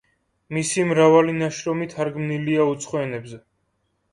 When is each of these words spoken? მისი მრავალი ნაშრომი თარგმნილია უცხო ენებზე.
მისი 0.55 0.85
მრავალი 0.91 1.35
ნაშრომი 1.41 1.89
თარგმნილია 1.93 2.67
უცხო 2.73 3.03
ენებზე. 3.05 3.43